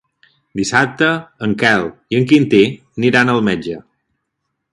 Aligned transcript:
Dissabte 0.59 1.09
en 1.47 1.53
Quel 1.63 1.85
i 2.15 2.19
en 2.21 2.25
Quintí 2.33 2.63
aniran 3.03 3.35
al 3.37 3.45
metge. 3.51 3.79